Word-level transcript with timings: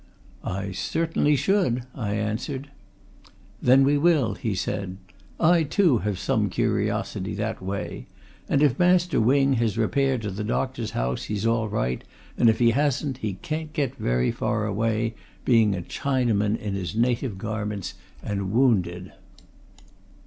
"I 0.43 0.71
certainly 0.71 1.35
should!" 1.35 1.83
I 1.93 2.15
answered. 2.15 2.71
"Then 3.61 3.83
we 3.83 3.99
will," 3.99 4.33
he 4.33 4.55
said. 4.55 4.97
"I, 5.39 5.61
too, 5.61 5.99
have 5.99 6.17
some 6.17 6.49
curiosity 6.49 7.35
that 7.35 7.61
way. 7.61 8.07
And 8.49 8.63
if 8.63 8.79
Master 8.79 9.21
Wing 9.21 9.53
has 9.61 9.77
repaired 9.77 10.23
to 10.23 10.31
the 10.31 10.43
doctor's 10.43 10.89
house 10.97 11.25
he's 11.25 11.45
all 11.45 11.69
right, 11.69 12.03
and 12.35 12.49
if 12.49 12.57
he 12.57 12.71
hasn't, 12.71 13.17
he 13.19 13.33
can't 13.43 13.73
get 13.73 13.93
very 13.97 14.31
far 14.31 14.65
away, 14.65 15.13
being 15.45 15.75
a 15.75 15.83
Chinaman, 15.83 16.57
in 16.57 16.73
his 16.73 16.95
native 16.95 17.37
garments, 17.37 17.93
and 18.23 18.51
wounded." 18.51 19.11